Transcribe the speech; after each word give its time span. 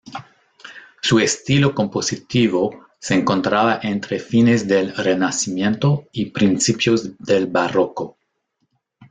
Su 1.03 1.19
estilo 1.19 1.75
compositivo 1.75 2.87
se 2.97 3.13
encontraba 3.13 3.79
entre 3.83 4.17
fines 4.19 4.67
del 4.67 4.95
Renacimiento 4.95 6.07
y 6.11 6.31
principios 6.31 7.19
del 7.19 7.45
Barroco. 7.45 8.17